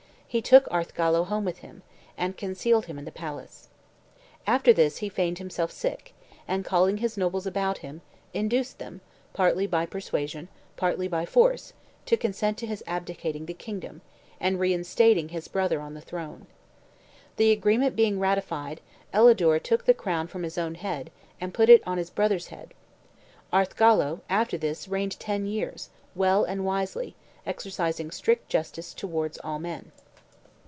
[0.33, 1.81] He took Arthgallo home with him,
[2.17, 3.67] and concealed him in the palace.
[4.47, 6.13] After this he feigned himself sick,
[6.47, 7.99] and, calling his nobles about him,
[8.33, 9.01] induced them,
[9.33, 11.73] partly by persuasion, partly by force,
[12.05, 13.99] to consent to his abdicating the kingdom,
[14.39, 16.47] and reinstating his brother on the throne.
[17.35, 18.79] The agreement being ratified,
[19.13, 21.11] Elidure took the crown from his own head,
[21.41, 22.73] and put it on his brother's head.
[23.51, 27.15] Arthgallo after this reigned ten years, well and wisely,
[27.45, 29.91] exercising strict justice towards all men.